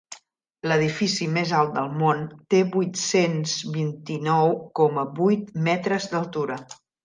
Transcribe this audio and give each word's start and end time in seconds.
L'edifici 0.69 1.27
més 1.33 1.51
alt 1.57 1.75
del 1.75 1.91
món 1.99 2.23
té 2.55 2.63
vuit-cents 2.77 3.55
vint-i-nou 3.77 4.57
coma 4.83 5.07
vuit 5.23 5.57
metres 5.71 6.13
d'altura. 6.17 6.63